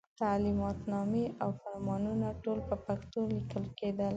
[0.21, 4.09] تعلماتنامې او فرمانونه ټول په پښتو لیکل کېدل.